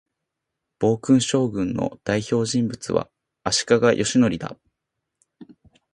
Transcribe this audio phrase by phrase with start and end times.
[0.79, 3.07] 暴君将軍の代表人物は、
[3.43, 4.57] 足利義教だ